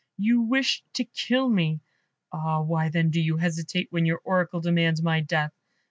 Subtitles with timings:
[0.17, 1.81] You wish to kill me.
[2.33, 5.51] Ah, why, then, do you hesitate, when your Oracle demands my death?